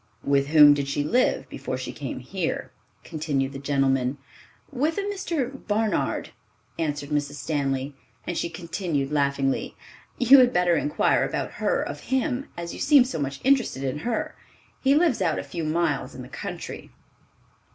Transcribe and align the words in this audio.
"With 0.23 0.47
whom 0.47 0.73
did 0.73 0.87
she 0.87 1.03
live 1.03 1.47
before 1.47 1.77
she 1.77 1.91
came 1.91 2.21
here?" 2.21 2.71
continued 3.03 3.53
the 3.53 3.59
gentleman. 3.59 4.17
"With 4.71 4.97
a 4.97 5.01
Mr. 5.03 5.67
Barnard," 5.67 6.31
answered 6.79 7.09
Mrs. 7.11 7.33
Stanley; 7.35 7.93
and 8.25 8.35
she 8.35 8.49
continued 8.49 9.11
laughingly, 9.11 9.75
"You 10.17 10.39
had 10.39 10.53
better 10.53 10.75
inquire 10.75 11.23
about 11.23 11.51
her 11.61 11.83
of 11.83 11.99
him, 12.09 12.49
as 12.57 12.73
you 12.73 12.79
seem 12.79 13.03
so 13.05 13.19
much 13.19 13.41
interested 13.43 13.83
in 13.83 13.99
her. 13.99 14.35
He 14.79 14.95
lives 14.95 15.21
out 15.21 15.37
a 15.37 15.43
few 15.43 15.63
miles 15.63 16.15
in 16.15 16.23
the 16.23 16.29
country." 16.29 16.89